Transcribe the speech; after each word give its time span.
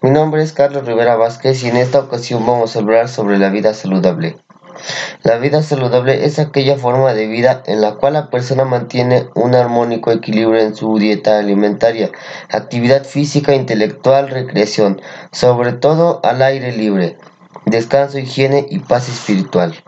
Mi 0.00 0.10
nombre 0.10 0.44
es 0.44 0.52
Carlos 0.52 0.86
Rivera 0.86 1.16
Vázquez 1.16 1.64
y 1.64 1.68
en 1.68 1.76
esta 1.76 1.98
ocasión 1.98 2.46
vamos 2.46 2.76
a 2.76 2.78
hablar 2.78 3.08
sobre 3.08 3.36
la 3.36 3.48
vida 3.48 3.74
saludable. 3.74 4.36
La 5.24 5.38
vida 5.38 5.60
saludable 5.60 6.24
es 6.24 6.38
aquella 6.38 6.76
forma 6.76 7.14
de 7.14 7.26
vida 7.26 7.64
en 7.66 7.80
la 7.80 7.96
cual 7.96 8.12
la 8.12 8.30
persona 8.30 8.64
mantiene 8.64 9.26
un 9.34 9.56
armónico 9.56 10.12
equilibrio 10.12 10.60
en 10.60 10.76
su 10.76 10.96
dieta 10.98 11.40
alimentaria, 11.40 12.12
actividad 12.48 13.02
física, 13.02 13.56
intelectual, 13.56 14.28
recreación, 14.28 15.00
sobre 15.32 15.72
todo 15.72 16.20
al 16.22 16.42
aire 16.42 16.70
libre, 16.70 17.18
descanso, 17.66 18.20
higiene 18.20 18.66
y 18.70 18.78
paz 18.78 19.08
espiritual. 19.08 19.82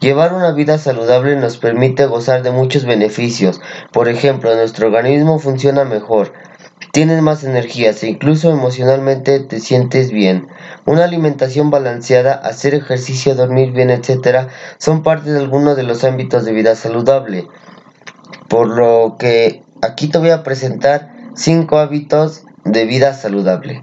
Llevar 0.00 0.34
una 0.34 0.50
vida 0.50 0.78
saludable 0.78 1.36
nos 1.36 1.58
permite 1.58 2.06
gozar 2.06 2.42
de 2.42 2.50
muchos 2.50 2.84
beneficios. 2.84 3.60
Por 3.92 4.08
ejemplo, 4.08 4.54
nuestro 4.54 4.88
organismo 4.88 5.38
funciona 5.38 5.84
mejor, 5.84 6.32
tienes 6.96 7.20
más 7.20 7.44
energías 7.44 8.02
e 8.02 8.08
incluso 8.08 8.50
emocionalmente 8.50 9.40
te 9.40 9.60
sientes 9.60 10.10
bien. 10.10 10.46
Una 10.86 11.04
alimentación 11.04 11.68
balanceada, 11.68 12.32
hacer 12.32 12.72
ejercicio, 12.72 13.34
dormir 13.34 13.72
bien, 13.72 13.90
etc. 13.90 14.48
son 14.78 15.02
parte 15.02 15.30
de 15.30 15.38
algunos 15.38 15.76
de 15.76 15.82
los 15.82 16.04
ámbitos 16.04 16.46
de 16.46 16.52
vida 16.52 16.74
saludable. 16.74 17.48
Por 18.48 18.68
lo 18.68 19.16
que 19.18 19.62
aquí 19.82 20.08
te 20.08 20.16
voy 20.16 20.30
a 20.30 20.42
presentar 20.42 21.10
5 21.34 21.76
hábitos 21.76 22.44
de 22.64 22.86
vida 22.86 23.12
saludable. 23.12 23.82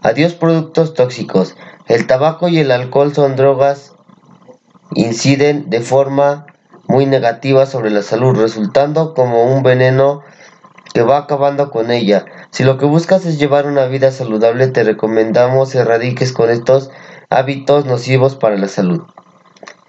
Adiós 0.00 0.32
productos 0.32 0.94
tóxicos. 0.94 1.54
El 1.86 2.06
tabaco 2.06 2.48
y 2.48 2.60
el 2.60 2.70
alcohol 2.70 3.14
son 3.14 3.36
drogas 3.36 3.92
inciden 4.94 5.68
de 5.68 5.82
forma 5.82 6.46
muy 6.86 7.04
negativa 7.04 7.66
sobre 7.66 7.90
la 7.90 8.00
salud, 8.00 8.40
resultando 8.40 9.12
como 9.12 9.42
un 9.54 9.62
veneno 9.62 10.22
que 10.92 11.02
va 11.02 11.18
acabando 11.18 11.70
con 11.70 11.90
ella. 11.90 12.24
Si 12.50 12.64
lo 12.64 12.78
que 12.78 12.86
buscas 12.86 13.26
es 13.26 13.38
llevar 13.38 13.66
una 13.66 13.86
vida 13.86 14.10
saludable, 14.10 14.68
te 14.68 14.84
recomendamos 14.84 15.74
erradiques 15.74 16.32
con 16.32 16.50
estos 16.50 16.90
hábitos 17.30 17.84
nocivos 17.84 18.36
para 18.36 18.56
la 18.56 18.68
salud. 18.68 19.02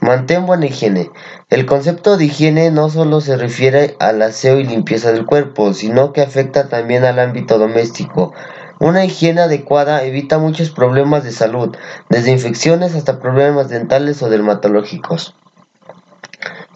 Mantén 0.02 0.46
buena 0.46 0.66
higiene. 0.66 1.12
El 1.50 1.66
concepto 1.66 2.16
de 2.16 2.26
higiene 2.26 2.72
no 2.72 2.90
solo 2.90 3.20
se 3.20 3.36
refiere 3.36 3.98
al 4.00 4.22
aseo 4.22 4.60
y 4.60 4.64
limpieza 4.64 5.12
del 5.12 5.26
cuerpo, 5.26 5.74
sino 5.74 6.14
que 6.14 6.22
afecta 6.22 6.70
también 6.70 7.04
al 7.04 7.20
ámbito 7.20 7.58
doméstico. 7.58 8.34
Una 8.80 9.04
higiene 9.04 9.42
adecuada 9.42 10.04
evita 10.04 10.38
muchos 10.38 10.70
problemas 10.70 11.26
de 11.26 11.34
salud, 11.34 11.76
desde 12.10 12.32
infecciones 12.32 12.96
hasta 12.96 13.20
problemas 13.20 13.68
dentales 13.68 14.24
o 14.24 14.30
dermatológicos. 14.30 15.36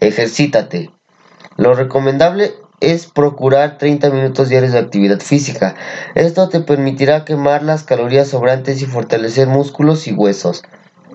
Ejercítate. 0.02 0.92
Lo 1.56 1.76
recomendable 1.76 2.56
es 2.92 3.08
procurar 3.08 3.78
30 3.78 4.10
minutos 4.10 4.50
diarios 4.50 4.74
de 4.74 4.80
actividad 4.80 5.20
física. 5.20 5.76
Esto 6.16 6.50
te 6.50 6.60
permitirá 6.60 7.24
quemar 7.24 7.64
las 7.64 7.84
calorías 7.84 8.28
sobrantes 8.28 8.82
y 8.82 8.86
fortalecer 8.86 9.48
músculos 9.48 10.08
y 10.08 10.14
huesos. 10.14 10.64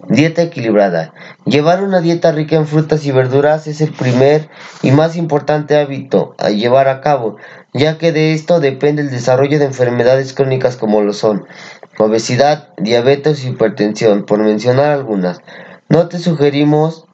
Dieta 0.08 0.41
equilibrada. 0.41 1.12
Llevar 1.44 1.83
una 1.83 2.00
dieta 2.00 2.33
rica 2.33 2.56
en 2.56 2.66
frutas 2.66 3.05
y 3.05 3.12
verduras 3.12 3.66
es 3.66 3.83
el 3.83 3.92
primer 3.92 4.48
y 4.83 4.91
más 4.91 5.16
importante 5.16 5.77
hábito 5.77 6.34
a 6.38 6.48
llevar 6.48 6.88
a 6.88 7.02
cabo, 7.02 7.36
ya 7.75 7.98
que 7.98 8.12
de 8.12 8.32
esto 8.32 8.60
depende 8.60 9.03
el 9.03 9.10
desarrollo 9.10 9.58
de 9.58 9.66
enfermedades 9.66 10.32
crónicas 10.32 10.77
como 10.77 11.03
lo 11.03 11.12
son 11.12 11.44
obesidad, 11.98 12.69
diabetes 12.78 13.44
y 13.44 13.48
hipertensión, 13.48 14.25
por 14.25 14.38
mencionar 14.38 14.92
algunas. 14.92 15.41
No 15.88 16.08
te 16.08 16.19
sugerimos 16.19 17.07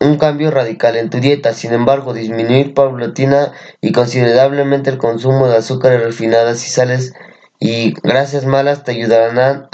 un 0.00 0.18
cambio 0.18 0.50
radical 0.50 0.96
en 0.96 1.10
tu 1.10 1.20
dieta, 1.20 1.52
sin 1.52 1.72
embargo, 1.72 2.12
disminuir 2.12 2.74
paulatina 2.74 3.52
y 3.80 3.92
considerablemente 3.92 4.90
el 4.90 4.98
consumo 4.98 5.48
de 5.48 5.56
azúcares 5.56 6.02
refinadas 6.02 6.66
y 6.66 6.70
sales 6.70 7.14
y 7.58 7.94
grasas 8.02 8.44
malas 8.44 8.84
te 8.84 8.92
ayudarán 8.92 9.38
a 9.38 9.68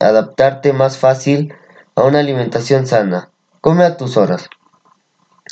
adaptarte 0.00 0.72
más 0.72 0.98
fácil 0.98 1.54
a 1.94 2.02
una 2.02 2.20
alimentación 2.20 2.86
sana. 2.86 3.30
Come 3.60 3.84
a 3.84 3.96
tus 3.96 4.16
horas. 4.16 4.48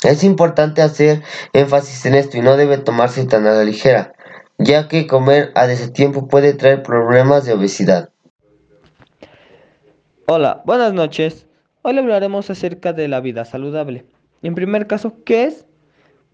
Es 0.03 0.23
importante 0.23 0.81
hacer 0.81 1.23
énfasis 1.53 2.05
en 2.05 2.15
esto 2.15 2.37
y 2.37 2.41
no 2.41 2.55
debe 2.57 2.77
tomarse 2.77 3.25
tan 3.25 3.47
a 3.47 3.51
la 3.51 3.63
ligera, 3.63 4.13
ya 4.57 4.87
que 4.87 5.07
comer 5.07 5.51
a 5.55 5.67
tiempo 5.93 6.27
puede 6.27 6.53
traer 6.53 6.83
problemas 6.83 7.45
de 7.45 7.53
obesidad. 7.53 8.09
Hola, 10.27 10.61
buenas 10.65 10.93
noches. 10.93 11.47
Hoy 11.81 11.97
hablaremos 11.97 12.49
acerca 12.49 12.93
de 12.93 13.07
la 13.07 13.21
vida 13.21 13.45
saludable. 13.45 14.05
En 14.43 14.55
primer 14.55 14.87
caso, 14.87 15.15
¿qué 15.25 15.45
es? 15.45 15.65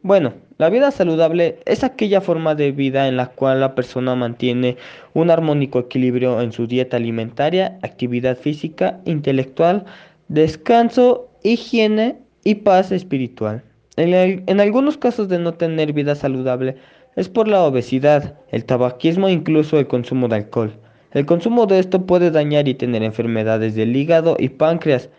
Bueno, 0.02 0.34
la 0.58 0.70
vida 0.70 0.92
saludable 0.92 1.60
es 1.66 1.84
aquella 1.84 2.20
forma 2.20 2.56
de 2.56 2.72
vida 2.72 3.08
en 3.08 3.16
la 3.16 3.28
cual 3.28 3.62
la 3.62 3.74
persona 3.74 4.16
mantiene 4.16 4.76
un 5.14 5.30
armónico 5.30 5.80
equilibrio 5.80 6.42
en 6.42 6.52
su 6.52 6.68
dieta 6.68 6.98
alimentaria, 6.98 7.80
actividad 7.82 8.38
física, 8.38 9.00
intelectual, 9.06 9.86
descanso, 10.28 11.30
higiene 11.42 12.18
y 12.44 12.56
paz 12.56 12.92
espiritual. 12.92 13.64
En, 13.96 14.60
algunos 14.60 14.98
casos 14.98 15.30
de 15.30 15.40
no 15.40 15.54
tener 15.54 15.94
vida 15.94 16.16
saludable 16.16 16.78
es 17.16 17.30
por 17.30 17.48
la 17.48 17.64
obesidad, 17.64 18.40
el 18.50 18.66
tabaquismo 18.66 19.28
e 19.28 19.34
incluso 19.34 19.80
el 19.80 19.88
consumo 19.88 20.28
de 20.28 20.36
alcohol. 20.36 20.74
El 21.12 21.26
consumo 21.28 21.68
de 21.68 21.80
esto 21.80 22.06
puede 22.06 22.32
dañar 22.32 22.68
y 22.68 22.74
tener 22.74 23.04
enfermedades 23.04 23.76
del 23.76 23.96
hígado 23.96 24.36
y 24.40 24.50
páncreas, 24.50 25.10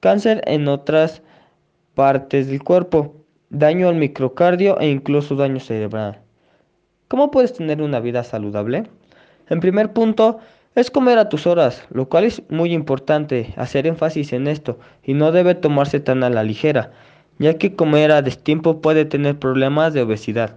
cáncer 0.00 0.42
en 0.46 0.66
otras 0.66 1.22
partes 1.98 2.46
del 2.46 2.62
cuerpo 2.62 3.16
daño 3.50 3.88
al 3.88 3.96
microcardio 3.96 4.78
e 4.78 4.88
incluso 4.88 5.34
daño 5.34 5.58
cerebral. 5.58 6.20
¿Cómo 7.08 7.32
puedes 7.32 7.54
tener 7.54 7.82
una 7.82 7.98
vida 7.98 8.22
saludable? 8.22 8.84
En 9.48 9.58
primer 9.58 9.92
punto, 9.92 10.38
es 10.76 10.92
comer 10.92 11.18
a 11.18 11.28
tus 11.28 11.48
horas, 11.48 11.88
lo 11.90 12.08
cual 12.08 12.22
es 12.22 12.40
muy 12.50 12.72
importante 12.72 13.52
hacer 13.56 13.88
énfasis 13.88 14.32
en 14.32 14.46
esto 14.46 14.78
y 15.02 15.14
no 15.14 15.32
debe 15.32 15.56
tomarse 15.56 15.98
tan 15.98 16.22
a 16.22 16.30
la 16.30 16.44
ligera, 16.44 16.92
ya 17.40 17.54
que 17.54 17.74
comer 17.74 18.12
a 18.12 18.22
destiempo 18.22 18.80
puede 18.80 19.04
tener 19.04 19.36
problemas 19.40 19.92
de 19.92 20.02
obesidad. 20.02 20.54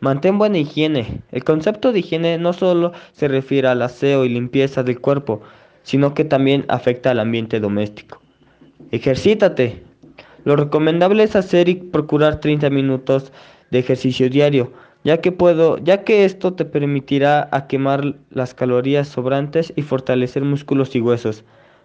Mantén 0.00 0.38
buena 0.38 0.56
higiene. 0.56 1.20
El 1.32 1.44
concepto 1.44 1.92
de 1.92 1.98
higiene 1.98 2.38
no 2.38 2.54
solo 2.54 2.94
se 3.12 3.28
refiere 3.28 3.68
al 3.68 3.82
aseo 3.82 4.24
y 4.24 4.30
limpieza 4.30 4.82
del 4.82 5.02
cuerpo, 5.02 5.42
sino 5.82 6.14
que 6.14 6.24
también 6.24 6.64
afecta 6.68 7.10
al 7.10 7.20
ambiente 7.20 7.60
doméstico. 7.60 8.22
Ejercítate. 8.90 9.85
Lo 10.46 10.54
recomendable 10.54 11.24
es 11.24 11.34
hacer 11.34 11.68
y 11.68 11.74
procurar 11.74 12.38
30 12.38 12.70
minutos 12.70 13.32
de 13.72 13.80
ejercicio 13.80 14.30
diario, 14.30 14.72
ya 15.02 15.20
que 15.20 15.32
puedo, 15.32 15.76
ya 15.78 16.04
que 16.04 16.24
esto 16.24 16.54
te 16.54 16.64
permitirá 16.64 17.48
a 17.50 17.66
quemar 17.66 18.14
las 18.30 18.54
calorías 18.54 19.08
sobrantes 19.08 19.72
y 19.74 19.82
fortalecer 19.82 20.44
músculos 20.44 20.94
y 20.94 21.00
huesos. 21.00 21.42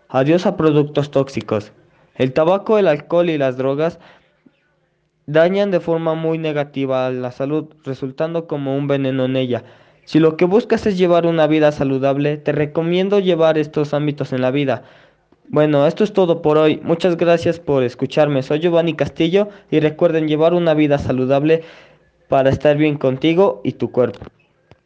Adiós 0.09 0.45
a 0.45 0.57
productos 0.57 1.09
tóxicos. 1.09 1.71
El 2.13 2.33
tabaco, 2.33 2.77
el 2.77 2.87
alcohol 2.87 3.31
y 3.31 3.39
las 3.39 3.57
drogas 3.57 3.97
dañan 5.25 5.71
de 5.71 5.79
forma 5.79 6.13
muy 6.13 6.37
negativa 6.37 7.07
a 7.07 7.09
la 7.09 7.31
salud, 7.31 7.73
resultando 7.83 8.45
como 8.45 8.77
un 8.77 8.85
veneno 8.85 9.25
en 9.25 9.37
ella. 9.37 9.63
Si 10.05 10.19
lo 10.19 10.37
que 10.37 10.45
buscas 10.45 10.85
es 10.85 10.99
llevar 10.99 11.25
una 11.25 11.47
vida 11.47 11.71
saludable, 11.71 12.37
te 12.37 12.51
recomiendo 12.51 13.17
llevar 13.17 13.57
estos 13.57 13.95
ámbitos 13.95 14.33
en 14.33 14.41
la 14.41 14.51
vida. 14.51 14.83
Bueno, 15.53 15.85
esto 15.85 16.05
es 16.05 16.13
todo 16.13 16.41
por 16.41 16.57
hoy. 16.57 16.79
Muchas 16.81 17.17
gracias 17.17 17.59
por 17.59 17.83
escucharme. 17.83 18.41
Soy 18.41 18.61
Giovanni 18.61 18.93
Castillo 18.93 19.49
y 19.69 19.81
recuerden 19.81 20.29
llevar 20.29 20.53
una 20.53 20.73
vida 20.73 20.97
saludable 20.97 21.61
para 22.29 22.49
estar 22.49 22.77
bien 22.77 22.97
contigo 22.97 23.59
y 23.65 23.73
tu 23.73 23.91
cuerpo. 23.91 24.21